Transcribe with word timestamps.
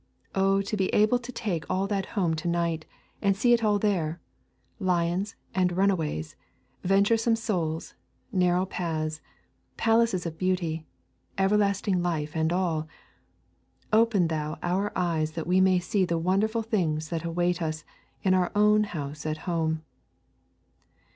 O 0.33 0.63
to 0.63 0.75
be 0.75 0.87
able 0.95 1.19
to 1.19 1.31
take 1.31 1.63
all 1.69 1.85
that 1.85 2.07
home 2.17 2.33
to 2.37 2.47
night 2.47 2.87
and 3.21 3.37
see 3.37 3.53
it 3.53 3.63
all 3.63 3.77
there; 3.77 4.19
lions 4.79 5.35
and 5.53 5.77
runaways, 5.77 6.35
venturesome 6.83 7.35
souls, 7.35 7.93
narrow 8.31 8.65
paths, 8.65 9.21
palaces 9.77 10.25
of 10.25 10.39
beauty, 10.39 10.87
everlasting 11.37 12.01
life 12.01 12.35
and 12.35 12.51
all! 12.51 12.87
Open 13.93 14.27
Thou 14.27 14.57
our 14.63 14.91
eyes 14.95 15.33
that 15.33 15.45
we 15.45 15.61
may 15.61 15.77
see 15.77 16.03
the 16.03 16.17
wonderful 16.17 16.63
things 16.63 17.09
that 17.09 17.23
await 17.23 17.61
us 17.61 17.83
in 18.23 18.33
our 18.33 18.51
own 18.55 18.85
house 18.85 19.23
at 19.27 19.37
home! 19.45 19.83